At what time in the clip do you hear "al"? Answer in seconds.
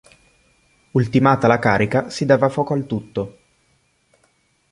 2.73-2.87